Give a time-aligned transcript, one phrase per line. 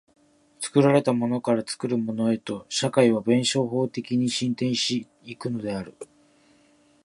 [0.59, 5.93] 作られたものから作るものへと、社会は弁証法的に進展し行くのである。